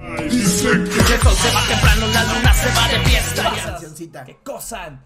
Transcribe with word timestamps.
El 0.00 0.46
sol 0.46 0.88
se 0.88 1.54
va 1.54 1.66
temprano, 1.68 2.06
la 2.08 2.24
luna 2.24 2.54
se 2.54 2.68
va 2.74 2.88
de 2.88 3.04
fiesta. 3.04 3.52
Cancioncita. 3.64 4.24
¡Qué 4.24 4.38
cosa! 4.42 4.98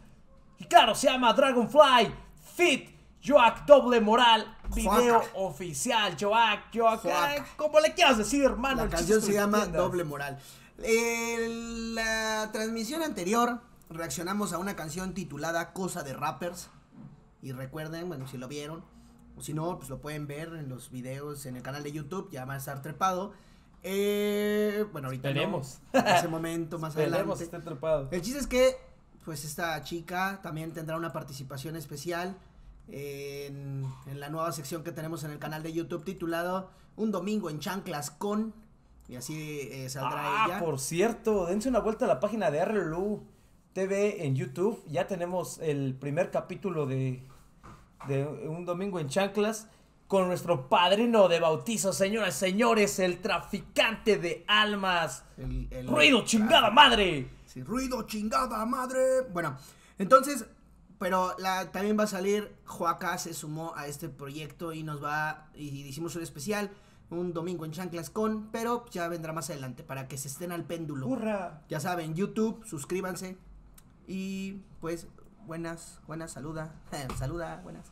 Y 0.58 0.64
claro, 0.66 0.94
se 0.94 1.08
llama 1.08 1.32
Dragonfly 1.32 2.14
Fit 2.56 2.90
Joac 3.26 3.66
Doble 3.66 4.00
Moral. 4.00 4.56
Video 4.74 4.90
Joaca. 5.20 5.30
oficial. 5.34 6.16
Joac, 6.18 6.72
Joac, 6.72 7.02
Joaca. 7.02 7.36
eh, 7.36 7.42
como 7.56 7.80
le 7.80 7.92
quieras 7.94 8.18
decir, 8.18 8.44
hermano. 8.44 8.76
La 8.76 8.82
el 8.84 8.90
canción 8.90 9.20
se 9.20 9.28
que 9.28 9.34
llama 9.34 9.58
entiendas. 9.58 9.82
Doble 9.82 10.04
Moral. 10.04 10.38
En 10.78 11.94
la 11.96 12.50
transmisión 12.52 13.02
anterior 13.02 13.60
reaccionamos 13.90 14.52
a 14.52 14.58
una 14.58 14.76
canción 14.76 15.12
titulada 15.12 15.72
Cosa 15.72 16.02
de 16.04 16.12
Rappers. 16.14 16.68
Y 17.42 17.50
recuerden, 17.52 18.08
bueno, 18.08 18.26
si 18.28 18.38
lo 18.38 18.46
vieron, 18.48 18.84
o 19.36 19.42
si 19.42 19.54
no, 19.54 19.76
pues 19.76 19.90
lo 19.90 20.00
pueden 20.00 20.26
ver 20.28 20.48
en 20.54 20.68
los 20.68 20.90
videos 20.90 21.46
en 21.46 21.56
el 21.56 21.62
canal 21.62 21.82
de 21.82 21.90
YouTube, 21.92 22.30
ya 22.30 22.44
va 22.44 22.54
a 22.54 22.58
estar 22.58 22.80
trepado. 22.80 23.32
Eh, 23.86 24.84
bueno, 24.92 25.08
ahorita 25.08 25.28
Esperemos. 25.28 25.78
no, 25.92 26.00
en 26.00 26.06
ese 26.08 26.28
momento 26.28 26.78
más 26.78 26.96
Esperemos 26.96 27.18
adelante. 27.38 27.44
esté 27.44 27.58
trepado. 27.60 28.08
El 28.10 28.22
chiste 28.22 28.40
es 28.40 28.46
que, 28.46 28.76
pues 29.24 29.44
esta 29.44 29.80
chica 29.84 30.40
también 30.42 30.72
tendrá 30.72 30.96
una 30.96 31.12
participación 31.12 31.76
especial 31.76 32.36
en, 32.88 33.84
en 34.06 34.20
la 34.20 34.30
nueva 34.30 34.50
sección 34.52 34.82
que 34.84 34.92
tenemos 34.92 35.22
en 35.24 35.30
el 35.32 35.38
canal 35.38 35.62
de 35.62 35.72
YouTube 35.72 36.04
titulado 36.04 36.70
Un 36.96 37.10
domingo 37.12 37.50
en 37.50 37.58
chanclas 37.60 38.10
con, 38.10 38.54
y 39.08 39.16
así 39.16 39.68
eh, 39.70 39.88
saldrá 39.90 40.44
Ah, 40.44 40.46
ella. 40.48 40.60
por 40.60 40.80
cierto, 40.80 41.46
dense 41.46 41.68
una 41.68 41.80
vuelta 41.80 42.06
a 42.06 42.08
la 42.08 42.20
página 42.20 42.50
de 42.50 42.64
RLU 42.64 43.22
TV 43.74 44.24
en 44.26 44.34
YouTube. 44.34 44.82
Ya 44.88 45.06
tenemos 45.06 45.58
el 45.58 45.94
primer 45.94 46.30
capítulo 46.30 46.86
de, 46.86 47.22
de 48.08 48.24
Un 48.26 48.64
Domingo 48.64 48.98
en 48.98 49.08
Chanclas 49.08 49.68
con 50.14 50.28
nuestro 50.28 50.68
padrino 50.68 51.26
de 51.26 51.40
bautizo, 51.40 51.92
señoras 51.92 52.36
y 52.36 52.38
señores, 52.38 53.00
el 53.00 53.20
traficante 53.20 54.16
de 54.16 54.44
almas. 54.46 55.24
El- 55.36 55.66
el- 55.72 55.88
¡Ruido, 55.88 56.24
chingada 56.24 56.70
madre! 56.70 57.28
Sí, 57.46 57.64
ruido, 57.64 58.00
chingada 58.04 58.64
madre. 58.64 59.22
Bueno, 59.32 59.56
entonces, 59.98 60.46
pero 61.00 61.34
la, 61.38 61.72
también 61.72 61.98
va 61.98 62.04
a 62.04 62.06
salir, 62.06 62.54
Joaca 62.64 63.18
se 63.18 63.34
sumó 63.34 63.72
a 63.74 63.88
este 63.88 64.08
proyecto 64.08 64.72
y 64.72 64.84
nos 64.84 65.02
va, 65.02 65.48
y 65.52 65.80
hicimos 65.82 66.14
un 66.14 66.22
especial, 66.22 66.70
un 67.10 67.32
domingo 67.32 67.64
en 67.64 67.72
chanclas 67.72 68.08
con, 68.08 68.52
pero 68.52 68.86
ya 68.92 69.08
vendrá 69.08 69.32
más 69.32 69.50
adelante 69.50 69.82
para 69.82 70.06
que 70.06 70.16
se 70.16 70.28
estén 70.28 70.52
al 70.52 70.62
péndulo. 70.62 71.08
¡Hurra! 71.08 71.62
Ya 71.68 71.80
saben, 71.80 72.14
YouTube, 72.14 72.64
suscríbanse. 72.64 73.36
Y 74.06 74.60
pues, 74.80 75.08
buenas, 75.44 75.98
buenas, 76.06 76.30
saluda. 76.30 76.72
saluda, 77.18 77.60
buenas. 77.64 77.90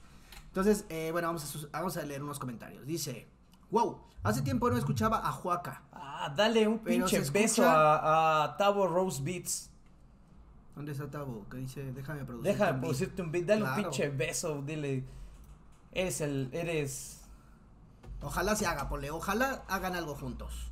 Entonces, 0.53 0.85
eh, 0.91 1.09
bueno, 1.13 1.29
vamos 1.29 1.45
a, 1.45 1.47
sus- 1.47 1.71
vamos 1.71 1.97
a 1.97 2.03
leer 2.03 2.23
unos 2.23 2.39
comentarios. 2.39 2.87
Dice, 2.87 3.27
wow, 3.71 4.03
hace 4.23 4.43
tiempo 4.43 4.69
no 4.71 4.77
escuchaba 4.77 5.27
a 5.27 5.33
Juaca. 5.33 5.83
Ah, 5.93 6.33
dale 6.37 6.69
un 6.69 6.79
pinche 6.81 7.21
beso 7.31 7.65
a, 7.67 8.45
a 8.45 8.57
Tavo 8.59 8.87
Rose 8.87 9.23
Beats. 9.23 9.71
¿Dónde 10.77 10.93
está 10.93 11.11
Tabo? 11.11 11.47
Que 11.51 11.57
dice, 11.59 11.93
déjame 11.93 12.25
producir. 12.25 12.53
Deja 12.53 12.73
de 12.73 12.79
producirte 12.81 13.23
un 13.23 13.33
beat, 13.33 13.47
dale 13.47 13.61
Claro. 13.63 13.77
un 13.77 13.83
pinche 13.83 14.09
beso, 14.11 14.63
dile. 14.63 15.05
Eres 15.93 16.21
el. 16.21 16.49
Eres. 16.53 17.21
Ojalá 18.23 18.55
se 18.55 18.67
haga, 18.67 18.89
ponle, 18.89 19.11
ojalá 19.11 19.65
hagan 19.69 19.97
algo 19.97 20.15
juntos. 20.15 20.71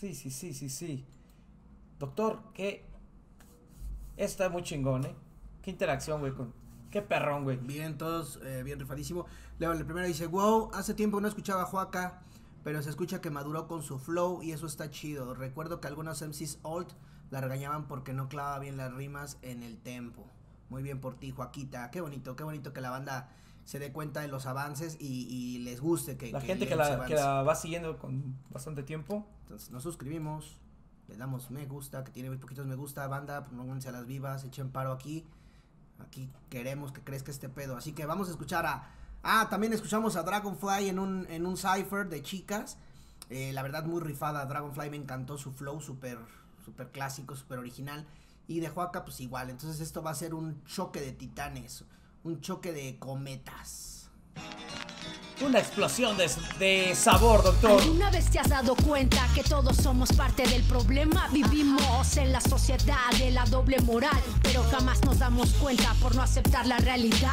Sí, 0.00 0.14
sí, 0.14 0.30
sí, 0.30 0.54
sí, 0.54 0.70
sí. 0.70 1.04
Doctor, 1.98 2.40
qué. 2.54 2.86
Está 4.16 4.48
muy 4.48 4.62
chingón, 4.62 5.04
¿eh? 5.04 5.14
Qué 5.60 5.70
interacción, 5.70 6.20
güey, 6.20 6.32
con. 6.32 6.54
Qué 6.90 7.02
perrón, 7.02 7.44
güey. 7.44 7.58
Bien, 7.58 7.98
todos, 7.98 8.40
eh, 8.42 8.62
bien 8.62 8.80
rifadísimo. 8.80 9.26
Luego 9.58 9.74
el 9.74 9.84
primero 9.84 10.06
dice, 10.06 10.26
wow, 10.26 10.70
hace 10.72 10.94
tiempo 10.94 11.20
no 11.20 11.28
escuchaba 11.28 11.64
a 11.64 11.66
Juaca, 11.66 12.22
pero 12.64 12.82
se 12.82 12.88
escucha 12.88 13.20
que 13.20 13.28
maduró 13.28 13.68
con 13.68 13.82
su 13.82 13.98
flow 13.98 14.42
y 14.42 14.52
eso 14.52 14.66
está 14.66 14.90
chido. 14.90 15.34
Recuerdo 15.34 15.82
que 15.82 15.88
algunos 15.88 16.22
MCs 16.22 16.60
old 16.62 16.88
la 17.30 17.42
regañaban 17.42 17.86
porque 17.86 18.14
no 18.14 18.30
clavaba 18.30 18.58
bien 18.58 18.78
las 18.78 18.94
rimas 18.94 19.36
en 19.42 19.62
el 19.62 19.76
tempo. 19.76 20.24
Muy 20.70 20.82
bien 20.82 20.98
por 20.98 21.16
ti, 21.16 21.30
Joaquita. 21.30 21.90
Qué 21.90 22.00
bonito, 22.00 22.36
qué 22.36 22.44
bonito 22.44 22.72
que 22.72 22.80
la 22.80 22.88
banda 22.88 23.28
se 23.64 23.78
dé 23.78 23.92
cuenta 23.92 24.20
de 24.20 24.28
los 24.28 24.46
avances 24.46 24.96
y, 25.00 25.26
y 25.28 25.58
les 25.58 25.80
guste 25.80 26.16
que... 26.16 26.32
La 26.32 26.40
gente 26.40 26.66
que 26.66 26.76
la, 26.76 27.04
que 27.06 27.14
la 27.14 27.42
va 27.42 27.54
siguiendo 27.54 27.98
con 27.98 28.36
bastante 28.50 28.82
tiempo. 28.82 29.26
Entonces 29.42 29.70
nos 29.70 29.82
suscribimos, 29.82 30.58
le 31.08 31.16
damos 31.16 31.50
me 31.50 31.66
gusta, 31.66 32.04
que 32.04 32.12
tiene 32.12 32.28
muy 32.28 32.38
poquitos 32.38 32.66
me 32.66 32.74
gusta, 32.74 33.06
banda, 33.06 33.44
pónganse 33.44 33.88
a 33.88 33.92
las 33.92 34.06
vivas, 34.06 34.44
echen 34.44 34.70
paro 34.70 34.92
aquí. 34.92 35.26
Aquí 36.00 36.30
queremos 36.48 36.92
que 36.92 37.02
crezca 37.02 37.30
este 37.30 37.48
pedo. 37.48 37.76
Así 37.76 37.92
que 37.92 38.06
vamos 38.06 38.28
a 38.28 38.30
escuchar 38.30 38.66
a. 38.66 38.90
Ah, 39.22 39.48
también 39.50 39.72
escuchamos 39.72 40.16
a 40.16 40.22
Dragonfly 40.22 40.88
en 40.88 40.98
un, 40.98 41.26
en 41.28 41.44
un 41.46 41.56
cipher 41.56 42.08
de 42.08 42.22
chicas. 42.22 42.78
Eh, 43.28 43.52
la 43.52 43.62
verdad, 43.62 43.84
muy 43.84 44.00
rifada. 44.00 44.46
Dragonfly 44.46 44.88
me 44.90 44.96
encantó 44.96 45.36
su 45.36 45.52
flow, 45.52 45.80
súper 45.80 46.18
super 46.64 46.90
clásico, 46.90 47.36
súper 47.36 47.58
original. 47.58 48.06
Y 48.48 48.60
de 48.60 48.68
Juaca, 48.68 49.04
pues 49.04 49.20
igual. 49.20 49.50
Entonces, 49.50 49.80
esto 49.80 50.02
va 50.02 50.10
a 50.10 50.14
ser 50.14 50.34
un 50.34 50.64
choque 50.64 51.00
de 51.00 51.12
titanes. 51.12 51.84
Un 52.22 52.38
choque 52.42 52.70
de 52.72 52.98
cometas. 52.98 54.10
Una 55.40 55.58
explosión 55.58 56.18
de, 56.18 56.30
de 56.58 56.94
sabor, 56.94 57.42
doctor. 57.42 57.80
¿Alguna 57.80 58.10
vez 58.10 58.28
te 58.30 58.38
has 58.38 58.50
dado 58.50 58.76
cuenta 58.76 59.26
que 59.34 59.42
todos 59.42 59.74
somos 59.78 60.12
parte 60.12 60.46
del 60.46 60.62
problema? 60.64 61.28
Vivimos 61.32 62.18
en 62.18 62.30
la 62.30 62.42
sociedad 62.42 63.10
de 63.18 63.30
la 63.30 63.46
doble 63.46 63.80
moral, 63.80 64.20
pero 64.50 64.64
jamás 64.64 65.00
nos 65.04 65.18
damos 65.18 65.50
cuenta 65.54 65.94
por 66.00 66.14
no 66.16 66.22
aceptar 66.22 66.66
la 66.66 66.78
realidad. 66.78 67.30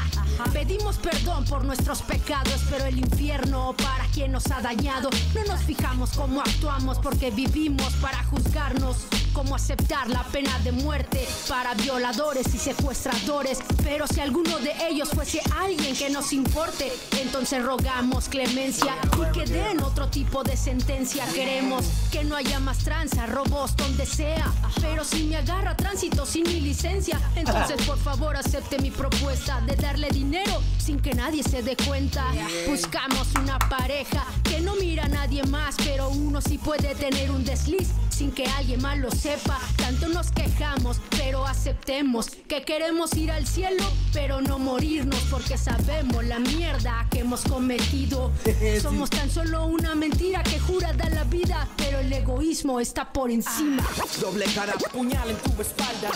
Pedimos 0.54 0.98
perdón 0.98 1.46
por 1.46 1.66
nuestros 1.66 2.02
pecados, 2.04 2.62
pero 2.70 2.86
el 2.86 3.00
infierno 3.00 3.76
para 3.76 4.06
quien 4.14 4.32
nos 4.32 4.50
ha 4.52 4.62
dañado. 4.62 5.10
No 5.34 5.44
nos 5.46 5.64
fijamos 5.64 6.12
cómo 6.12 6.42
actuamos 6.42 7.00
porque 7.00 7.32
vivimos 7.32 7.94
para 7.96 8.24
juzgarnos. 8.26 8.98
Cómo 9.34 9.56
aceptar 9.56 10.10
la 10.10 10.24
pena 10.24 10.58
de 10.64 10.72
muerte 10.72 11.28
para 11.48 11.76
violadores 11.76 12.56
y 12.56 12.58
secuestradores. 12.58 13.60
Pero 13.84 14.08
si 14.08 14.20
alguno 14.20 14.58
de 14.58 14.74
ellos 14.90 15.10
fuese 15.10 15.42
alguien 15.56 15.96
que 15.96 16.10
nos 16.10 16.34
importe, 16.34 16.92
entonces 17.22 17.64
rogamos 17.64 18.30
clemencia 18.30 18.96
y 19.16 19.32
que 19.34 19.46
den 19.46 19.84
otro 19.84 20.08
tipo 20.08 20.44
de 20.44 20.58
sentencia. 20.58 21.24
Queremos 21.36 21.86
que 22.12 22.24
no 22.24 22.36
haya 22.36 22.60
más 22.60 22.80
tranza, 22.80 23.28
robos 23.28 23.76
donde 23.76 24.08
sea. 24.08 24.52
Pero 24.82 25.04
si 25.04 25.26
me 25.26 25.38
agarra 25.38 25.78
tránsito 25.78 26.26
sin 26.26 26.44
mi 26.44 26.60
licencia, 26.60 27.07
entonces 27.36 27.86
por 27.86 27.98
favor 27.98 28.36
acepte 28.36 28.80
mi 28.80 28.92
propuesta 28.92 29.62
de 29.62 29.76
darle 29.76 30.10
dinero 30.10 30.62
sin 30.78 31.00
que 31.00 31.14
nadie 31.14 31.44
se 31.44 31.62
dé 31.62 31.76
cuenta. 31.76 32.26
Buscamos 32.68 33.28
una 33.42 33.60
pareja 33.60 34.26
que 34.58 34.64
no 34.64 34.76
mira 34.76 35.06
a 35.06 35.08
nadie 35.08 35.44
más, 35.44 35.76
pero 35.84 36.10
uno 36.10 36.42
sí 36.42 36.58
puede 36.58 36.96
tener 36.96 37.30
un 37.30 37.44
desliz 37.46 37.90
sin 38.10 38.32
que 38.32 38.46
alguien 38.46 38.82
más 38.82 38.98
lo 38.98 39.12
sepa. 39.12 39.60
Tanto 39.76 40.08
nos 40.08 40.32
quejamos, 40.32 40.98
pero 41.12 41.46
aceptemos 41.46 42.28
que 42.48 42.64
queremos 42.64 43.14
ir 43.16 43.30
al 43.32 43.46
cielo, 43.46 43.84
pero 44.14 44.42
no 44.42 44.58
morirnos 44.58 45.20
porque 45.30 45.58
sabemos 45.60 46.24
la 46.26 46.40
mierda 46.40 47.06
que 47.12 47.20
hemos 47.20 47.42
cometido. 47.42 48.32
Somos 48.82 49.12
tan 49.12 49.30
solo 49.30 49.66
una 49.68 49.94
mentira 49.94 50.42
que 50.42 50.60
jura 50.60 50.92
dar 50.94 51.12
la 51.14 51.24
vida, 51.26 51.68
pero 51.78 52.00
el 52.00 52.12
egoísmo 52.12 52.80
está 52.80 53.14
por 53.14 53.30
encima. 53.30 53.86
Doble 54.20 54.46
cara, 54.56 54.74
puñal 54.92 55.30
en 55.30 55.38
tu 55.38 55.62
espalda. 55.62 56.10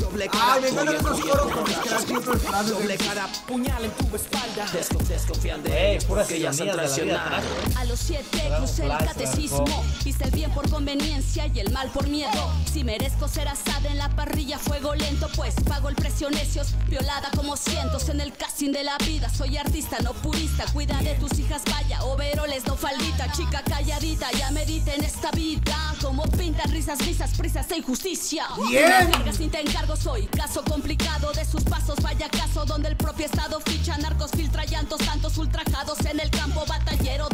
Doble 0.00 0.26
cara, 0.28 0.54
Ay, 0.54 0.62
me 0.62 0.68
esos 0.96 1.20
coros 1.20 2.68
Doble 2.68 2.96
cara, 2.96 3.28
puñal 3.46 3.84
en 3.84 3.90
tu 3.92 4.16
espalda. 4.16 4.66
Desco- 4.72 4.98
desconfían 5.06 5.62
de 5.62 5.92
Ey, 5.92 5.98
puras 6.00 6.26
que 6.26 6.40
ya 6.40 6.52
se 6.52 6.68
han 6.68 6.72
traicionado. 6.76 7.46
A 7.76 7.84
los 7.84 8.00
siete 8.00 8.50
crucé 8.56 8.84
el 8.84 8.96
catecismo. 8.98 9.84
Hice 10.04 10.24
el 10.24 10.30
bien 10.30 10.50
por 10.52 10.68
conveniencia 10.70 11.46
y 11.46 11.60
el 11.60 11.72
mal 11.72 11.90
por 11.90 12.06
miedo. 12.08 12.52
Si 12.72 12.84
merezco 12.84 13.28
ser 13.28 13.48
asada 13.48 13.88
en 13.90 13.98
la 13.98 14.08
parrilla, 14.10 14.58
fuego 14.58 14.94
lento, 14.94 15.28
pues 15.36 15.54
pago 15.66 15.88
el 15.88 15.94
precio 15.94 16.30
necios. 16.30 16.68
Violada 16.88 17.30
como 17.36 17.56
cientos 17.56 18.08
en 18.08 18.20
el 18.20 18.32
casting 18.32 18.72
de 18.72 18.84
la 18.84 18.96
vida. 18.98 19.28
Soy 19.28 19.56
artista, 19.56 19.98
no 20.02 20.12
purista. 20.14 20.64
Cuida 20.72 20.98
de 21.02 21.14
tus 21.14 21.38
hijas, 21.38 21.62
vaya. 21.70 22.02
Overoles, 22.04 22.66
no 22.66 22.76
faldita. 22.76 23.30
Chica 23.32 23.62
calladita, 23.62 24.30
ya 24.32 24.50
medita 24.50 24.94
en 24.94 25.04
esta 25.04 25.30
vida. 25.32 25.76
Como 26.02 26.24
pintan 26.24 26.70
risas, 26.70 26.98
risas, 27.00 27.30
prisas 27.36 27.70
e 27.70 27.78
injusticia. 27.78 28.46
Bien. 28.68 29.10
Ni 29.38 29.48
te 29.48 29.60
encargo, 29.60 29.96
soy 29.96 30.26
caso 30.26 30.64
complicado 30.64 31.32
de 31.32 31.44
sus 31.44 31.62
pasos. 31.62 31.96
Vaya 32.02 32.28
caso 32.28 32.64
donde 32.64 32.88
el 32.88 32.96
propio 32.96 33.26
estado 33.26 33.60
ficha 33.60 33.96
narcos, 33.98 34.30
filtra 34.32 34.64
llantos, 34.64 34.98
tantos 34.98 35.38
ultrajados 35.38 36.04
en 36.06 36.20
el 36.20 36.30
campo 36.30 36.64
batallero 36.66 37.28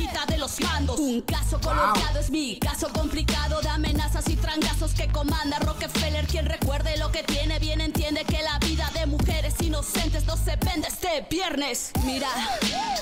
cajita 0.00 0.26
de 0.26 0.38
los 0.38 0.60
mandos. 0.60 0.98
Un 0.98 1.20
caso 1.22 1.60
colocado 1.60 2.18
es 2.18 2.30
mi 2.30 2.58
caso 2.58 2.88
complicado 2.92 3.60
de 3.60 3.68
amenazas 3.68 4.28
y 4.28 4.36
trangazos 4.36 4.92
que 4.94 5.08
comanda 5.08 5.58
Rockefeller. 5.60 6.26
Quien 6.26 6.46
recuerde 6.46 6.96
lo 6.98 7.10
que 7.10 7.22
tiene, 7.22 7.58
bien 7.58 7.80
entiende 7.80 8.24
que 8.24 8.42
la 8.42 8.58
vida 8.58 8.90
de 8.94 9.06
mujeres 9.06 9.54
inocentes 9.60 10.26
no 10.26 10.36
se 10.36 10.56
vende 10.56 10.88
este 10.88 11.26
viernes. 11.30 11.92
Mira, 12.04 12.28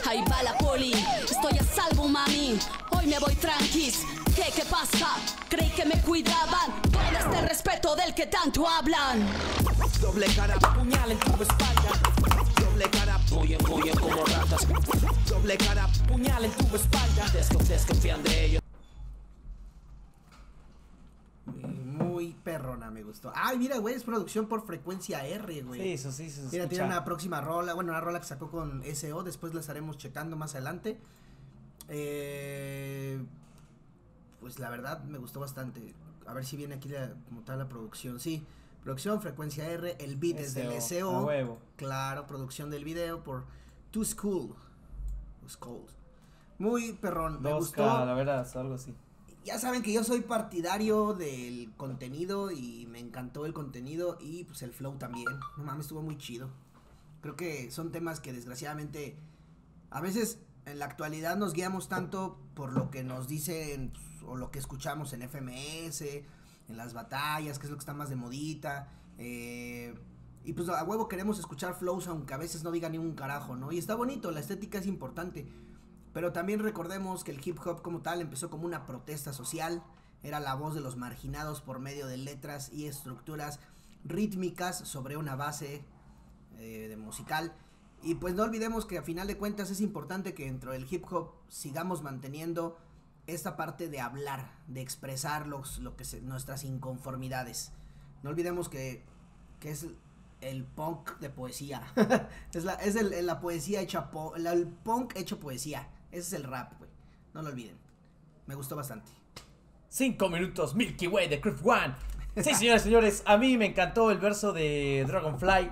ahí 0.08 0.22
va 0.30 0.42
la 0.42 0.56
poli, 0.58 0.92
estoy 1.24 1.58
a 1.58 1.64
salvo, 1.64 2.08
mami. 2.08 2.58
Hoy 2.90 3.06
me 3.06 3.18
voy 3.18 3.34
tranquis. 3.36 4.00
¿Qué, 4.34 4.52
qué 4.54 4.64
pasa? 4.64 5.16
Creí 5.48 5.70
que 5.70 5.84
me 5.84 6.00
cuidaban. 6.02 6.72
¿Dónde 6.90 7.18
está 7.18 7.40
el 7.40 7.48
respeto? 7.48 7.78
del 7.96 8.14
que 8.14 8.26
tanto 8.26 8.68
hablan. 8.68 9.26
Doble 10.00 10.26
cara, 10.34 10.54
puñal 10.58 11.12
en 11.12 11.18
tu 11.18 11.42
espalda. 11.42 11.90
Doble 13.38 13.56
cara, 13.56 13.68
huyen, 13.68 13.82
huyen 13.82 13.96
como 13.98 14.24
ratas. 14.24 14.66
Doble 15.28 15.56
cara, 15.58 15.86
puñal 16.08 16.44
en 16.44 16.50
tu 16.52 16.74
espalda. 16.76 17.26
Desconf- 17.26 17.66
desconfían 17.68 18.22
de 18.22 18.44
ellos. 18.44 18.62
Muy 21.46 22.34
perrona, 22.44 22.90
me 22.90 23.02
gustó. 23.02 23.32
Ay, 23.34 23.58
mira, 23.58 23.78
güey, 23.78 23.94
es 23.94 24.02
producción 24.04 24.46
por 24.46 24.66
frecuencia 24.66 25.24
R, 25.26 25.62
güey. 25.62 25.80
Sí, 25.80 25.92
eso 25.92 26.12
sí 26.12 26.30
se 26.30 26.40
Mira, 26.42 26.64
escucha. 26.64 26.68
tiene 26.68 26.84
una 26.86 27.04
próxima 27.04 27.40
rola, 27.40 27.74
bueno, 27.74 27.90
una 27.92 28.00
rola 28.00 28.20
que 28.20 28.26
sacó 28.26 28.50
con 28.50 28.82
SO, 28.94 29.22
después 29.22 29.54
la 29.54 29.60
estaremos 29.60 29.96
checando 29.98 30.36
más 30.36 30.54
adelante. 30.54 30.98
Eh, 31.88 33.18
pues 34.40 34.58
la 34.58 34.68
verdad 34.70 35.02
me 35.04 35.18
gustó 35.18 35.40
bastante. 35.40 35.94
A 36.26 36.34
ver 36.34 36.44
si 36.44 36.56
viene 36.56 36.74
aquí 36.74 36.88
la, 36.88 37.14
como 37.28 37.42
tal 37.42 37.58
la 37.58 37.68
producción. 37.68 38.20
Sí, 38.20 38.44
producción, 38.82 39.20
frecuencia 39.20 39.68
R, 39.68 39.96
el 40.00 40.16
beat 40.16 40.38
es 40.40 40.54
del 40.54 40.68
a 40.68 41.20
huevo. 41.20 41.58
Claro, 41.76 42.26
producción 42.26 42.70
del 42.70 42.84
video 42.84 43.22
por 43.22 43.44
Too 43.90 44.04
School. 44.04 44.54
Too 45.40 45.48
School. 45.48 45.86
Muy 46.58 46.92
perrón, 46.94 47.40
me 47.40 47.50
2K, 47.50 47.58
gustó. 47.58 48.04
la 48.04 48.14
verdad, 48.14 48.48
algo 48.56 48.74
así. 48.74 48.94
Ya 49.44 49.58
saben 49.58 49.82
que 49.82 49.92
yo 49.92 50.04
soy 50.04 50.20
partidario 50.20 51.14
del 51.14 51.72
contenido 51.76 52.50
y 52.50 52.86
me 52.86 52.98
encantó 52.98 53.46
el 53.46 53.54
contenido 53.54 54.18
y 54.20 54.44
pues 54.44 54.62
el 54.62 54.72
flow 54.72 54.96
también. 54.98 55.28
No 55.56 55.64
mames, 55.64 55.86
estuvo 55.86 56.02
muy 56.02 56.18
chido. 56.18 56.50
Creo 57.22 57.36
que 57.36 57.70
son 57.70 57.90
temas 57.90 58.20
que 58.20 58.32
desgraciadamente 58.32 59.16
a 59.90 60.00
veces 60.00 60.38
en 60.66 60.78
la 60.78 60.84
actualidad 60.84 61.36
nos 61.36 61.54
guiamos 61.54 61.88
tanto 61.88 62.38
por 62.54 62.72
lo 62.72 62.90
que 62.90 63.04
nos 63.04 63.26
dicen 63.28 63.90
pues, 63.92 64.22
o 64.30 64.36
lo 64.36 64.50
que 64.50 64.58
escuchamos 64.58 65.12
en 65.12 65.22
FMS, 65.22 66.04
en 66.68 66.76
las 66.76 66.94
batallas, 66.94 67.58
que 67.58 67.66
es 67.66 67.70
lo 67.70 67.76
que 67.76 67.82
está 67.82 67.94
más 67.94 68.08
de 68.10 68.16
modita. 68.16 68.88
eh, 69.18 69.94
y 70.44 70.54
pues 70.54 70.66
a 70.70 70.82
huevo 70.82 71.08
queremos 71.08 71.38
escuchar 71.38 71.74
flows 71.74 72.08
aunque 72.08 72.32
a 72.32 72.38
veces 72.38 72.64
no 72.64 72.70
diga 72.70 72.88
ni 72.88 72.96
un 72.96 73.14
carajo, 73.14 73.54
¿no? 73.54 73.70
Y 73.70 73.76
está 73.76 73.94
bonito, 73.94 74.30
la 74.30 74.40
estética 74.40 74.78
es 74.78 74.86
importante. 74.86 75.46
Pero 76.14 76.32
también 76.32 76.60
recordemos 76.60 77.22
que 77.22 77.32
el 77.32 77.40
hip 77.46 77.58
hop 77.66 77.82
como 77.82 78.00
tal 78.00 78.22
empezó 78.22 78.48
como 78.48 78.64
una 78.64 78.86
protesta 78.86 79.34
social, 79.34 79.82
era 80.22 80.40
la 80.40 80.54
voz 80.54 80.74
de 80.74 80.80
los 80.80 80.96
marginados 80.96 81.60
por 81.60 81.80
medio 81.80 82.06
de 82.06 82.16
letras 82.16 82.72
y 82.72 82.86
estructuras 82.86 83.60
rítmicas 84.04 84.78
sobre 84.78 85.16
una 85.16 85.36
base 85.36 85.84
eh, 86.56 86.86
de 86.88 86.96
musical. 86.96 87.52
Y 88.02 88.14
pues 88.14 88.34
no 88.34 88.44
olvidemos 88.44 88.86
que 88.86 88.96
a 88.96 89.02
final 89.02 89.26
de 89.26 89.36
cuentas 89.36 89.70
es 89.70 89.80
importante 89.80 90.32
que 90.32 90.46
dentro 90.46 90.72
del 90.72 90.86
hip 90.90 91.04
hop 91.12 91.32
sigamos 91.48 92.02
manteniendo 92.02 92.78
esta 93.28 93.56
parte 93.56 93.88
de 93.88 94.00
hablar, 94.00 94.50
de 94.66 94.80
expresar 94.80 95.46
los, 95.46 95.78
lo 95.78 95.96
que 95.96 96.04
nuestras 96.22 96.64
inconformidades. 96.64 97.72
No 98.22 98.30
olvidemos 98.30 98.68
que, 98.68 99.04
que 99.60 99.70
es 99.70 99.86
el 100.40 100.64
punk 100.64 101.18
de 101.18 101.30
poesía. 101.30 101.82
es 102.52 102.64
la, 102.64 102.74
es 102.74 102.94
la 103.24 103.38
poesía 103.40 103.80
hecha 103.82 104.10
po- 104.10 104.34
el 104.34 104.66
punk 104.66 105.14
hecho 105.14 105.38
poesía. 105.38 105.88
Ese 106.10 106.20
es 106.20 106.32
el 106.32 106.44
rap, 106.44 106.72
güey. 106.78 106.90
No 107.34 107.42
lo 107.42 107.50
olviden. 107.50 107.76
Me 108.46 108.54
gustó 108.54 108.74
bastante. 108.76 109.12
Cinco 109.90 110.30
minutos, 110.30 110.74
Milky 110.74 111.06
Way 111.06 111.28
de 111.28 111.40
Cliff 111.40 111.64
One. 111.64 111.94
Sí, 112.42 112.54
señores, 112.54 112.82
señores, 112.82 113.22
a 113.26 113.36
mí 113.36 113.58
me 113.58 113.66
encantó 113.66 114.10
el 114.10 114.18
verso 114.18 114.52
de 114.52 115.04
Dragonfly. 115.06 115.70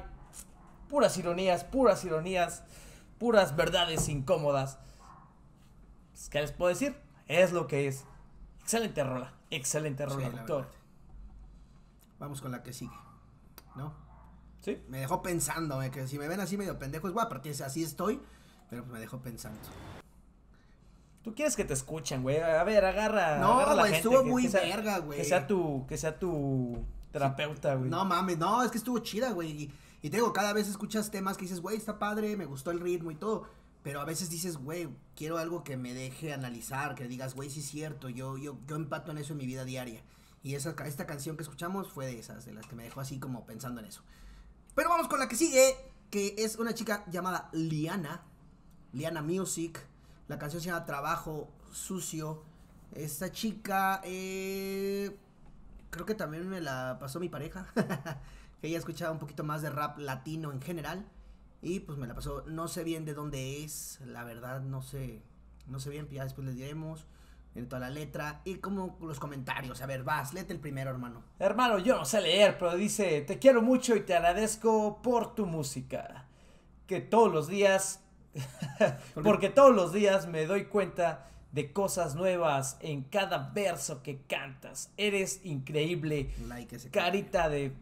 Puras 0.88 1.16
ironías, 1.16 1.64
puras 1.64 2.04
ironías, 2.04 2.64
puras 3.18 3.56
verdades 3.56 4.08
incómodas. 4.08 4.78
Pues, 6.12 6.28
¿Qué 6.28 6.40
les 6.40 6.52
puedo 6.52 6.68
decir? 6.68 6.96
Es 7.26 7.52
lo 7.52 7.66
que 7.66 7.88
es. 7.88 8.04
Excelente 8.62 9.02
rola, 9.04 9.32
excelente 9.50 10.04
Sí, 10.04 10.10
rola, 10.14 10.28
la 10.28 10.36
doctor. 10.38 10.68
Vamos 12.18 12.40
con 12.40 12.50
la 12.52 12.62
que 12.62 12.72
sigue. 12.72 12.94
¿No? 13.74 13.92
¿Sí? 14.60 14.82
Me 14.88 14.98
dejó 14.98 15.22
pensando, 15.22 15.82
eh, 15.82 15.90
que 15.90 16.06
si 16.08 16.18
me 16.18 16.28
ven 16.28 16.40
así 16.40 16.56
medio 16.56 16.78
pendejo 16.78 17.06
es 17.08 17.12
guapa, 17.14 17.28
porque 17.28 17.50
así 17.50 17.82
estoy, 17.82 18.20
pero 18.70 18.82
pues 18.82 18.92
me 18.94 19.00
dejó 19.00 19.18
pensando. 19.20 19.60
Tú 21.22 21.34
quieres 21.34 21.56
que 21.56 21.64
te 21.64 21.74
escuchen, 21.74 22.22
güey. 22.22 22.38
A 22.40 22.62
ver, 22.64 22.84
agarra. 22.84 23.38
No, 23.38 23.54
agarra 23.60 23.74
güey, 23.82 23.94
estuvo 23.94 24.22
que- 24.22 24.30
muy 24.30 24.42
que 24.44 24.50
sea- 24.50 24.60
verga, 24.62 24.98
güey. 24.98 25.18
Que 25.18 25.24
sea 25.24 25.46
tu, 25.46 25.84
que 25.88 25.96
sea 25.98 26.18
tu 26.18 26.84
terapeuta, 27.12 27.74
güey. 27.74 27.90
No 27.90 28.04
mames, 28.04 28.38
no, 28.38 28.62
es 28.62 28.70
que 28.70 28.78
estuvo 28.78 28.98
chida, 29.00 29.32
güey. 29.32 29.50
Y, 29.50 29.74
y 30.02 30.10
te 30.10 30.16
digo, 30.18 30.32
cada 30.32 30.52
vez 30.52 30.68
escuchas 30.68 31.10
temas 31.10 31.36
que 31.36 31.42
dices, 31.42 31.60
güey, 31.60 31.76
está 31.76 31.98
padre, 31.98 32.36
me 32.36 32.44
gustó 32.46 32.70
el 32.70 32.80
ritmo 32.80 33.10
y 33.10 33.16
todo. 33.16 33.48
Pero 33.86 34.00
a 34.00 34.04
veces 34.04 34.30
dices, 34.30 34.56
güey, 34.56 34.88
quiero 35.14 35.38
algo 35.38 35.62
que 35.62 35.76
me 35.76 35.94
deje 35.94 36.32
analizar, 36.32 36.96
que 36.96 37.06
digas, 37.06 37.36
güey, 37.36 37.50
sí 37.50 37.60
es 37.60 37.66
cierto, 37.66 38.08
yo, 38.08 38.36
yo, 38.36 38.58
yo 38.66 38.74
empato 38.74 39.12
en 39.12 39.18
eso 39.18 39.32
en 39.32 39.36
mi 39.36 39.46
vida 39.46 39.64
diaria. 39.64 40.02
Y 40.42 40.56
esa, 40.56 40.74
esta 40.86 41.06
canción 41.06 41.36
que 41.36 41.44
escuchamos 41.44 41.92
fue 41.92 42.06
de 42.06 42.18
esas, 42.18 42.44
de 42.44 42.52
las 42.52 42.66
que 42.66 42.74
me 42.74 42.82
dejó 42.82 43.00
así 43.00 43.20
como 43.20 43.46
pensando 43.46 43.80
en 43.80 43.86
eso. 43.86 44.02
Pero 44.74 44.88
vamos 44.88 45.06
con 45.06 45.20
la 45.20 45.28
que 45.28 45.36
sigue, 45.36 45.76
que 46.10 46.34
es 46.36 46.56
una 46.56 46.74
chica 46.74 47.04
llamada 47.12 47.48
Liana. 47.52 48.24
Liana 48.92 49.22
Music. 49.22 49.78
La 50.26 50.36
canción 50.40 50.60
se 50.60 50.66
llama 50.66 50.84
Trabajo 50.84 51.48
Sucio. 51.70 52.42
Esta 52.90 53.30
chica, 53.30 54.00
eh, 54.02 55.16
creo 55.90 56.04
que 56.04 56.16
también 56.16 56.48
me 56.48 56.60
la 56.60 56.96
pasó 56.98 57.20
mi 57.20 57.28
pareja. 57.28 57.68
ella 58.62 58.78
escuchaba 58.78 59.12
un 59.12 59.20
poquito 59.20 59.44
más 59.44 59.62
de 59.62 59.70
rap 59.70 59.96
latino 59.98 60.50
en 60.50 60.60
general. 60.60 61.06
Y 61.66 61.80
pues 61.80 61.98
me 61.98 62.06
la 62.06 62.14
pasó. 62.14 62.44
No 62.46 62.68
sé 62.68 62.84
bien 62.84 63.04
de 63.04 63.12
dónde 63.12 63.64
es. 63.64 63.98
La 64.06 64.22
verdad, 64.22 64.60
no 64.60 64.82
sé. 64.82 65.20
No 65.66 65.80
sé 65.80 65.90
bien. 65.90 66.06
Ya 66.12 66.22
después 66.22 66.46
les 66.46 66.54
diremos. 66.54 67.06
En 67.56 67.68
toda 67.68 67.80
la 67.80 67.90
letra. 67.90 68.40
Y 68.44 68.58
como 68.58 68.96
los 69.00 69.18
comentarios. 69.18 69.82
A 69.82 69.86
ver, 69.86 70.04
vas, 70.04 70.32
léete 70.32 70.52
el 70.52 70.60
primero, 70.60 70.90
hermano. 70.90 71.24
Hermano, 71.40 71.80
yo 71.80 71.96
no 71.96 72.04
sé 72.04 72.20
leer, 72.20 72.56
pero 72.56 72.76
dice, 72.76 73.22
te 73.22 73.40
quiero 73.40 73.62
mucho 73.62 73.96
y 73.96 74.02
te 74.02 74.14
agradezco 74.14 75.02
por 75.02 75.34
tu 75.34 75.44
música. 75.44 76.28
Que 76.86 77.00
todos 77.00 77.32
los 77.32 77.48
días, 77.48 78.04
porque 79.24 79.48
todos 79.48 79.74
los 79.74 79.92
días 79.92 80.28
me 80.28 80.46
doy 80.46 80.66
cuenta 80.66 81.30
de 81.50 81.72
cosas 81.72 82.14
nuevas 82.14 82.76
en 82.78 83.02
cada 83.02 83.50
verso 83.52 84.04
que 84.04 84.22
cantas. 84.28 84.92
Eres 84.96 85.40
increíble. 85.42 86.32
Like 86.46 86.76
ese 86.76 86.90
Carita 86.90 87.48
de... 87.48 87.72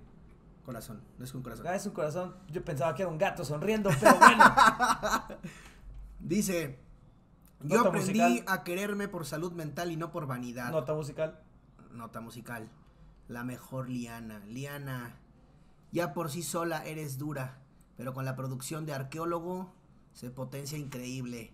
corazón. 0.64 1.00
No 1.19 1.25
es 1.25 1.32
con 1.32 1.43
corazón. 1.43 1.66
Ah, 1.69 1.76
es 1.76 1.87
un 1.87 1.93
corazón. 1.93 2.34
Yo 2.50 2.64
pensaba 2.64 2.94
que 2.94 3.02
era 3.02 3.11
un 3.11 3.19
gato 3.19 3.44
sonriendo, 3.44 3.90
pero 4.00 4.16
bueno. 4.19 4.44
Dice, 6.19 6.78
yo 7.62 7.76
Nota 7.78 7.88
aprendí 7.90 8.20
musical. 8.20 8.44
a 8.49 8.64
quererme 8.64 9.08
por 9.08 9.26
salud 9.26 9.52
mental 9.52 9.93
y 9.93 9.96
no 9.96 10.11
por 10.11 10.26
vanidad. 10.26 10.70
Nota 10.70 10.94
musical. 10.94 11.38
Nota 11.93 12.20
musical. 12.20 12.69
La 13.28 13.44
mejor 13.44 13.88
Liana. 13.88 14.40
Liana, 14.46 15.16
ya 15.93 16.12
por 16.12 16.31
sí 16.31 16.43
sola 16.43 16.84
eres 16.84 17.19
dura, 17.19 17.58
pero 17.96 18.12
con 18.12 18.25
la 18.25 18.37
producción 18.37 18.86
de 18.86 18.94
arqueólogo 18.94 19.72
se 20.12 20.31
potencia 20.31 20.79
increíble. 20.79 21.53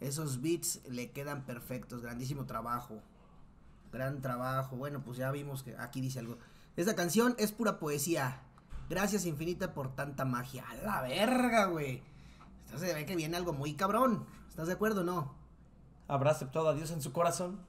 Esos 0.00 0.40
beats 0.40 0.80
le 0.88 1.10
quedan 1.10 1.44
perfectos. 1.44 2.02
Grandísimo 2.02 2.44
trabajo. 2.46 3.02
Gran 3.92 4.20
trabajo. 4.20 4.76
Bueno, 4.76 5.02
pues 5.02 5.18
ya 5.18 5.30
vimos 5.32 5.62
que 5.62 5.76
aquí 5.76 6.00
dice 6.00 6.20
algo. 6.20 6.38
Esta 6.76 6.94
canción 6.94 7.34
es 7.38 7.50
pura 7.50 7.78
poesía. 7.80 8.42
Gracias 8.88 9.26
infinita 9.26 9.74
por 9.74 9.94
tanta 9.94 10.24
magia. 10.24 10.64
A 10.68 10.74
la 10.76 11.02
verga, 11.02 11.66
güey. 11.66 12.02
Entonces 12.64 12.90
se 12.90 12.94
ve 12.94 13.06
que 13.06 13.16
viene 13.16 13.36
algo 13.36 13.52
muy 13.52 13.74
cabrón. 13.74 14.26
¿Estás 14.48 14.66
de 14.66 14.74
acuerdo 14.74 15.02
o 15.02 15.04
no? 15.04 15.34
¿Habrá 16.06 16.30
aceptado 16.30 16.68
a 16.68 16.74
Dios 16.74 16.90
en 16.90 17.02
su 17.02 17.12
corazón? 17.12 17.60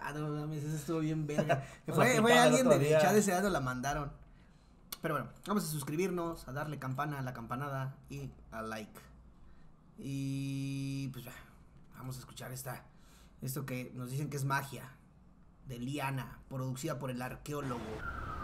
Ah, 0.00 0.12
no 0.12 0.28
mames, 0.28 0.64
eso 0.64 0.76
estuvo 0.76 1.00
bien 1.00 1.26
verga. 1.26 1.64
Fue, 1.86 2.38
alguien 2.38 2.68
de 2.68 2.98
chat 3.00 3.12
deseado, 3.12 3.50
la 3.50 3.60
mandaron. 3.60 4.12
Pero 5.02 5.14
bueno, 5.14 5.30
vamos 5.46 5.64
a 5.64 5.66
suscribirnos, 5.66 6.46
a 6.48 6.52
darle 6.52 6.78
campana 6.78 7.18
a 7.18 7.22
la 7.22 7.32
campanada 7.34 7.96
y 8.08 8.30
a 8.50 8.62
like. 8.62 9.00
Y 9.98 11.08
pues 11.08 11.24
ya, 11.24 11.32
vamos 11.96 12.16
a 12.16 12.20
escuchar 12.20 12.52
esta, 12.52 12.84
esto 13.40 13.66
que 13.66 13.90
nos 13.94 14.10
dicen 14.10 14.30
que 14.30 14.36
es 14.36 14.44
magia. 14.44 14.96
De 15.66 15.78
Liana, 15.78 16.38
producida 16.48 16.98
por 16.98 17.10
el 17.10 17.22
arqueólogo. 17.22 17.80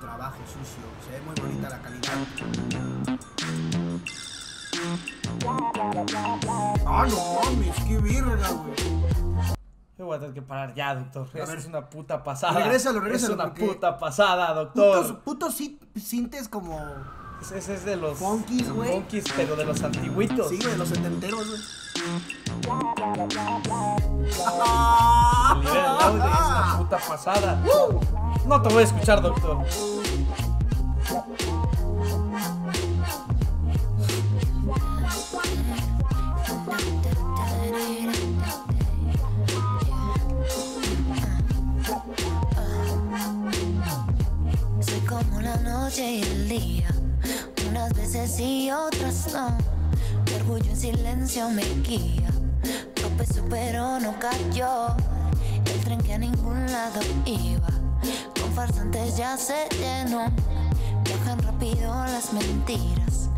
Trabajo 0.01 0.39
sucio, 0.47 0.85
se 1.05 1.11
ve 1.11 1.21
muy 1.23 1.35
bonita 1.35 1.69
la 1.69 1.83
calidad. 1.83 2.15
Ah, 6.87 7.07
no 7.09 7.41
mames, 7.51 7.77
qué 7.87 7.99
verga, 7.99 8.49
güey. 8.51 8.75
Yo 9.99 10.07
voy 10.07 10.17
a 10.17 10.21
tener 10.21 10.35
que 10.35 10.43
parar 10.43 10.75
ya, 10.75 10.95
doctor. 10.95 11.29
A 11.43 11.47
ver. 11.47 11.59
es 11.59 11.67
una 11.67 11.91
puta 11.91 12.23
pasada. 12.23 12.61
Regrésalo, 12.61 13.01
regrésalo, 13.01 13.33
Es 13.35 13.39
una 13.41 13.45
porque- 13.49 13.67
puta 13.67 13.99
pasada, 13.99 14.73
Putos, 14.73 14.95
doctor. 15.09 15.21
putos 15.25 15.55
sí- 15.55 15.81
sintes 16.01 16.49
como. 16.49 16.81
Ese 17.53 17.75
es 17.75 17.85
de 17.85 17.97
los 17.97 18.19
Funkies, 18.19 18.71
güey. 18.73 18.91
funkies, 18.93 19.25
pero 19.37 19.55
de 19.57 19.65
los 19.65 19.83
antiguitos. 19.83 20.49
Sí, 20.49 20.59
de 20.59 20.77
los 20.77 20.89
setenteros, 20.89 21.47
güey. 21.49 21.61
El 25.75 26.99
pasada. 27.09 27.63
No 28.47 28.63
te 28.63 28.69
voy 28.69 28.83
a 28.83 28.85
escuchar, 28.85 29.23
doctor. 29.23 29.59
Soy 44.81 45.01
como 45.01 45.41
veces 47.95 48.39
y 48.41 48.71
otras 48.71 49.33
no. 49.33 49.57
Mi 50.27 50.35
orgullo 50.35 50.71
en 50.71 50.77
silencio 50.77 51.49
me 51.51 51.63
guía. 51.83 52.28
Pero 53.51 53.99
no 54.01 54.15
cayó. 54.19 54.95
El 55.65 55.81
tren 55.85 56.01
que 56.01 56.15
a 56.15 56.19
ningún 56.19 56.67
lado 56.67 57.01
iba. 57.25 57.69
Con 58.41 58.53
farsantes 58.53 59.17
ya 59.17 59.37
se 59.37 59.69
llenó. 59.81 60.31
Viajan 61.05 61.39
rápido 61.43 61.95
las 62.05 62.33
mentiras. 62.33 63.31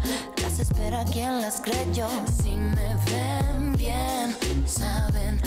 Las 0.43 0.59
espera 0.59 1.05
quien 1.05 1.41
las 1.41 1.61
creyó. 1.61 2.09
Si 2.43 2.57
me 2.57 2.95
ven 3.07 3.73
bien, 3.77 4.37
saben 4.67 5.41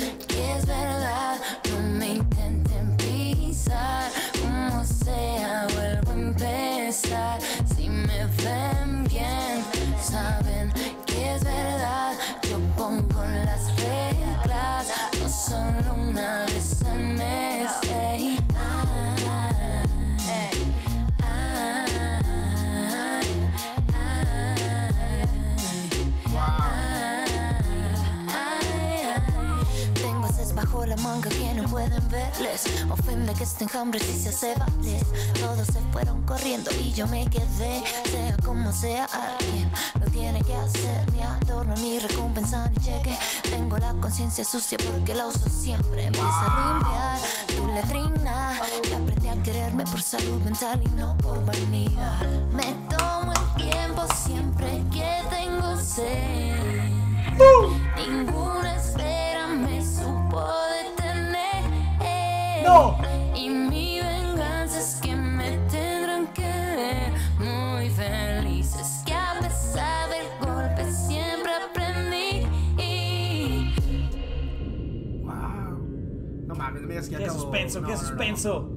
la 30.96 31.02
manga 31.02 31.30
que 31.30 31.54
no 31.54 31.64
pueden 31.70 32.08
verles. 32.10 32.66
Ofende 32.90 33.34
que 33.34 33.44
estén 33.44 33.70
hambres 33.76 34.04
y 34.08 34.20
se 34.20 34.30
hace 34.30 34.54
valer. 34.56 35.04
Todos 35.40 35.68
se 35.68 35.80
fueron 35.92 36.22
corriendo 36.24 36.70
y 36.72 36.92
yo 36.94 37.08
me 37.08 37.26
quedé. 37.28 37.84
Sea 38.06 38.36
como 38.44 38.72
sea, 38.72 39.06
alguien 39.06 39.72
lo 40.00 40.12
tiene 40.12 40.42
que 40.44 40.56
hacer. 40.56 41.12
Ni 41.14 41.22
adorno, 41.22 41.74
ni 41.76 42.00
recompensa, 42.00 42.70
ni 42.70 42.78
cheque. 42.78 43.18
Tengo 43.44 43.78
la 43.78 43.94
conciencia 43.94 44.44
sucia 44.44 44.78
porque 44.92 45.16
la 45.16 45.28
uso 45.28 45.50
siempre. 45.50 46.06
Empieza 46.06 46.46
a 46.46 46.74
limpiar 46.74 47.20
tu 47.56 47.68
letrina. 47.68 48.60
Y 48.90 48.94
aprendí 48.94 49.28
a 49.30 49.44
quererme 49.44 49.84
por 49.86 50.02
salud 50.02 50.42
mental 50.42 50.82
y 50.84 50.90
no 50.90 51.18
por 51.18 51.44
vanidad. 51.46 52.28
Me 52.52 52.74
tomo 52.90 53.34
el 53.34 53.64
tiempo 53.64 54.06
siempre 54.26 54.84
que 54.92 55.22
tengo 55.30 55.76
sed. 55.78 56.92
Ninguna 57.98 58.76
espera 58.76 59.23
¡No! 62.64 62.98
Y 63.36 63.50
mi 63.50 64.00
venganza 64.00 64.80
es 64.80 64.96
que 65.02 65.16
me 65.16 65.58
tendrán 65.70 66.28
que 66.34 66.42
ver 66.42 67.12
muy 67.40 67.90
felices. 67.90 69.02
Que 69.06 69.14
a 69.14 69.36
pesar 69.40 70.10
del 70.10 70.28
golpe 70.40 70.92
siempre 70.92 71.52
aprendí. 71.70 72.48
Wow. 75.24 75.78
No 76.48 76.56
mames, 76.56 76.82
no 76.82 76.88
me 76.88 76.94
digas 76.94 77.06
que 77.08 77.12
ya 77.14 77.18
¡Qué 77.20 77.24
acabó. 77.26 77.40
suspenso, 77.42 77.82
No, 77.82 77.88
qué 77.88 77.94
no, 77.94 78.00
no. 78.02 78.08
suspenso! 78.08 78.70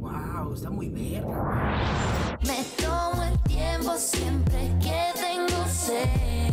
Wow, 0.00 0.54
está 0.54 0.70
muy 0.70 0.88
verga, 0.88 2.38
Me 2.46 2.64
tomo 2.84 3.22
el 3.22 3.38
tiempo 3.42 3.94
siempre 3.96 4.68
que 4.80 5.12
tengo 5.14 5.64
sed. 5.68 6.51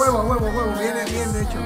Huevo, 0.00 0.18
a 0.18 0.22
huevo, 0.22 0.46
huevo. 0.46 0.72
Viene 0.78 1.04
bien, 1.04 1.32
de 1.32 1.42
hecho. 1.42 1.58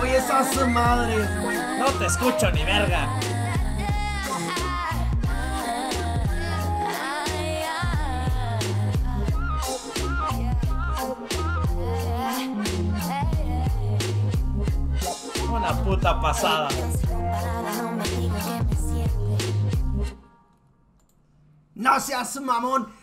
Oye, 0.00 0.16
esas 0.16 0.68
madres, 0.68 1.42
güey. 1.42 1.56
¡No 1.78 1.86
te 1.98 2.06
escucho 2.06 2.50
ni 2.52 2.64
verga! 2.64 3.08
Una 15.50 15.72
puta 15.82 16.20
pasada. 16.20 16.68
No 21.74 22.00
seas 22.00 22.40
mamón. 22.40 22.95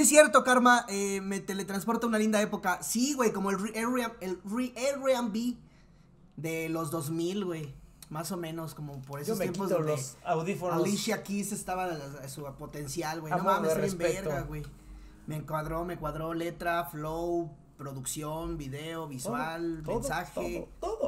Sí 0.00 0.04
es 0.04 0.08
cierto, 0.08 0.44
Karma, 0.44 0.86
eh, 0.88 1.20
me 1.20 1.40
teletransporta 1.40 2.06
a 2.06 2.08
una 2.08 2.16
linda 2.16 2.40
época. 2.40 2.82
Sí, 2.82 3.12
güey, 3.12 3.34
como 3.34 3.50
el 3.50 3.58
Airbnb- 3.58 5.58
de 6.36 6.70
los 6.70 6.90
2000, 6.90 7.44
güey. 7.44 7.74
Más 8.08 8.32
o 8.32 8.38
menos, 8.38 8.74
como 8.74 9.02
por 9.02 9.18
Yo 9.18 9.24
esos 9.24 9.38
me 9.38 9.44
tiempos 9.44 9.66
quito 9.66 9.76
donde 9.76 9.92
los 9.92 10.16
audífonos. 10.24 10.82
Alicia 10.82 11.22
Keys 11.22 11.52
estaba 11.52 11.84
a, 11.84 12.28
su 12.30 12.44
potencial, 12.56 13.20
güey. 13.20 13.30
No 13.30 13.44
mames, 13.44 13.76
bien 13.76 13.98
verga, 13.98 14.40
güey. 14.40 14.62
Me 15.26 15.36
encuadró, 15.36 15.84
me 15.84 15.98
cuadró 15.98 16.32
letra, 16.32 16.86
flow, 16.86 17.50
producción, 17.76 18.56
video, 18.56 19.06
visual, 19.06 19.82
Todo, 19.84 20.00
mensaje. 20.00 20.66
Todo, 20.80 20.80
todo, 20.80 20.98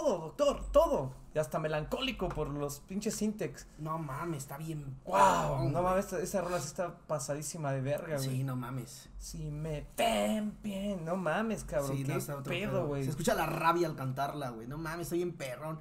todo, 0.00 0.18
doctor, 0.18 0.64
todo. 0.72 1.14
Y 1.34 1.38
hasta 1.38 1.58
melancólico 1.58 2.28
por 2.28 2.48
los 2.48 2.80
pinches 2.80 3.14
syntax. 3.14 3.66
No 3.78 3.98
mames, 3.98 4.38
está 4.38 4.58
bien. 4.58 4.98
Wow, 5.04 5.68
no 5.70 5.82
mames, 5.82 6.06
esta, 6.06 6.18
esta 6.20 6.40
rola 6.40 6.58
sí 6.58 6.66
está 6.66 6.98
pasadísima 7.06 7.72
de 7.72 7.80
verga, 7.80 8.16
güey. 8.16 8.28
Sí, 8.28 8.44
no 8.44 8.56
mames. 8.56 9.08
Si 9.18 9.50
me 9.50 9.86
ven 9.96 10.58
bien, 10.62 11.04
no 11.04 11.16
mames, 11.16 11.64
cabrón. 11.64 11.96
Sí, 11.96 12.04
qué 12.04 12.12
no, 12.12 12.18
está 12.18 12.36
otro 12.36 12.50
pedo, 12.50 12.86
güey. 12.86 13.04
Se 13.04 13.10
escucha 13.10 13.34
la 13.34 13.46
rabia 13.46 13.86
al 13.86 13.94
cantarla, 13.94 14.50
güey. 14.50 14.66
No 14.66 14.76
mames, 14.76 15.06
estoy 15.06 15.22
en 15.22 15.32
perrón. 15.32 15.78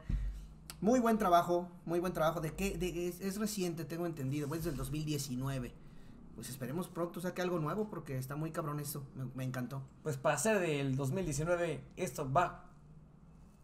Muy 0.82 1.00
buen 1.00 1.18
trabajo, 1.18 1.68
muy 1.86 2.00
buen 2.00 2.14
trabajo. 2.14 2.42
¿De 2.42 2.54
qué? 2.54 2.78
De, 2.78 3.08
es, 3.08 3.20
es 3.20 3.38
reciente, 3.38 3.86
tengo 3.86 4.06
entendido. 4.06 4.48
Pues 4.48 4.64
del 4.64 4.78
2019. 4.78 5.74
Pues 6.36 6.50
esperemos 6.50 6.88
pronto 6.88 7.20
saque 7.20 7.42
algo 7.42 7.60
nuevo 7.60 7.90
porque 7.90 8.18
está 8.18 8.36
muy 8.36 8.52
cabrón 8.52 8.80
esto. 8.80 9.04
Me, 9.16 9.26
me 9.34 9.44
encantó. 9.44 9.82
Pues 10.04 10.16
para 10.16 10.38
ser 10.38 10.60
del 10.60 10.96
2019, 10.96 11.84
esto 11.98 12.32
va 12.32 12.69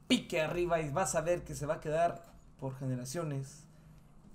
pique 0.08 0.42
arriba 0.42 0.80
y 0.82 0.90
vas 0.90 1.16
a 1.16 1.22
ver 1.22 1.44
que 1.44 1.56
se 1.56 1.66
va 1.66 1.76
a 1.76 1.80
quedar 1.80 2.24
por 2.60 2.78
generaciones 2.78 3.66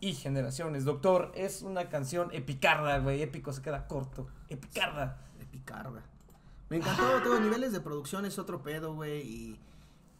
y 0.00 0.14
generaciones. 0.14 0.84
Doctor, 0.84 1.32
es 1.34 1.62
una 1.62 1.88
canción 1.88 2.30
epicarda, 2.32 2.98
güey. 2.98 3.22
Épico 3.22 3.52
se 3.52 3.62
queda 3.62 3.86
corto. 3.86 4.28
Epicarda. 4.48 5.18
De 5.38 5.46
picarda. 5.46 6.02
Me 6.68 6.76
encantó, 6.76 7.20
tengo 7.22 7.40
niveles 7.40 7.72
de 7.72 7.80
producción, 7.80 8.24
es 8.24 8.38
otro 8.38 8.62
pedo, 8.62 8.94
güey. 8.94 9.20
Y 9.22 9.60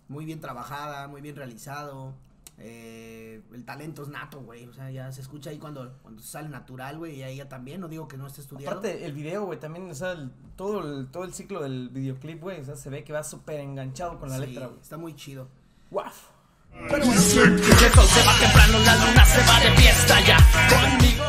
muy 0.08 0.24
bien 0.24 0.40
trabajada, 0.40 1.08
muy 1.08 1.20
bien 1.20 1.36
realizado. 1.36 2.14
Eh, 2.62 3.42
el 3.54 3.64
talento 3.64 4.02
es 4.02 4.08
nato, 4.08 4.40
güey. 4.42 4.66
O 4.66 4.72
sea, 4.74 4.90
ya 4.90 5.10
se 5.12 5.22
escucha 5.22 5.48
ahí 5.50 5.58
cuando, 5.58 5.96
cuando 6.02 6.22
sale 6.22 6.48
natural, 6.50 6.98
güey. 6.98 7.16
Y 7.16 7.22
a 7.22 7.28
ella 7.28 7.48
también, 7.48 7.80
no 7.80 7.88
digo 7.88 8.06
que 8.06 8.16
no 8.18 8.26
esté 8.26 8.42
estudiado. 8.42 8.70
Aparte, 8.78 9.04
el 9.06 9.12
video, 9.12 9.46
güey, 9.46 9.58
también, 9.58 9.90
o 9.90 9.94
sea, 9.94 10.12
el- 10.12 10.30
todo, 10.56 10.80
el, 10.86 11.06
todo 11.08 11.24
el 11.24 11.32
ciclo 11.32 11.62
del 11.62 11.88
videoclip, 11.88 12.40
güey, 12.42 12.60
o 12.60 12.64
sea, 12.64 12.76
se 12.76 12.90
ve 12.90 13.02
que 13.02 13.12
va 13.14 13.24
súper 13.24 13.60
enganchado 13.60 14.18
con 14.18 14.28
la 14.28 14.36
Sí, 14.38 14.46
letra, 14.46 14.66
güey. 14.66 14.80
Está 14.80 14.98
muy 14.98 15.14
chido. 15.16 15.48
Guau. 15.90 16.10
El 16.72 17.02
sol 17.02 17.58
se 17.60 18.26
va 18.26 18.38
temprano, 18.38 18.78
la 18.84 18.94
luna 19.06 19.24
se 19.24 19.40
va 19.40 19.60
de 19.60 19.70
fiesta 19.76 20.20
ya. 20.20 20.36
Conmigo. 20.68 21.24